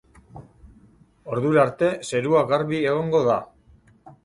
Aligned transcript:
Ordura 1.35 1.61
arte 1.65 1.91
zerua 2.09 2.43
garbi 2.55 2.83
egongo 2.95 3.25
da. 3.31 3.39